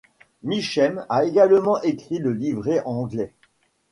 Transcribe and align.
Mechem 0.41 1.05
a 1.09 1.25
également 1.25 1.79
écrit 1.83 2.17
le 2.17 2.33
livret 2.33 2.81
anglais. 2.85 3.31